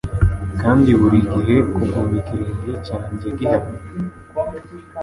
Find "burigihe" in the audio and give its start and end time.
0.99-1.55